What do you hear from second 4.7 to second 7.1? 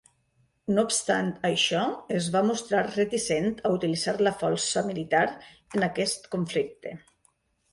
militar en aquest conflicte.